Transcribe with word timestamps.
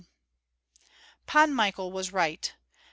Pan 1.27 1.53
Michael 1.53 1.91
was 1.91 2.11
right. 2.11 2.55